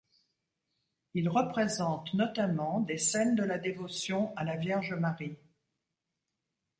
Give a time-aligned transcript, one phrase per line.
[1.13, 5.37] Ils représentent notamment des scènes de la dévotion à la Vierge Marie.